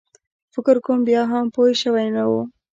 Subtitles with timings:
[0.53, 2.33] فکر کوم بیا هم پوی شوی نه و.